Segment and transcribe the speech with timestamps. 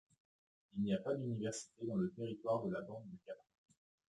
[0.75, 3.75] Il n'y a pas d'université dans le territoire de la bande de Caprivi.